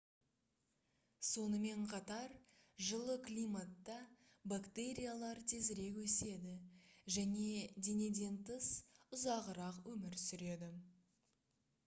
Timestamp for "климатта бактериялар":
3.27-5.41